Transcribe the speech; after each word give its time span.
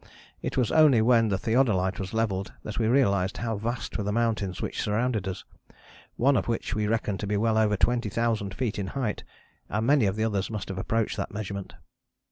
It 0.41 0.57
was 0.57 0.71
only 0.71 0.99
when 0.99 1.27
the 1.29 1.37
theodolite 1.37 1.99
was 1.99 2.11
levelled 2.11 2.53
that 2.63 2.79
we 2.79 2.87
realized 2.87 3.37
how 3.37 3.55
vast 3.57 3.95
were 3.99 4.03
the 4.03 4.11
mountains 4.11 4.59
which 4.59 4.81
surrounded 4.81 5.27
us: 5.27 5.43
one 6.15 6.35
of 6.35 6.47
which 6.47 6.73
we 6.73 6.87
reckoned 6.87 7.19
to 7.19 7.27
be 7.27 7.37
well 7.37 7.55
over 7.55 7.77
twenty 7.77 8.09
thousand 8.09 8.55
feet 8.55 8.79
in 8.79 8.87
height, 8.97 9.23
and 9.69 9.85
many 9.85 10.05
of 10.07 10.15
the 10.15 10.23
others 10.23 10.49
must 10.49 10.69
have 10.69 10.79
approached 10.79 11.17
that 11.17 11.31
measurement. 11.31 11.75